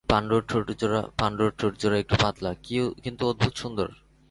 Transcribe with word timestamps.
পাণ্ডুর 0.09 0.41
ঠোঁটজোড়া 1.59 1.97
একটু 1.99 2.15
পাতলা, 2.23 2.51
কিন্তু 3.03 3.21
অদ্ভুত 3.31 3.53
সুন্দর। 3.61 3.87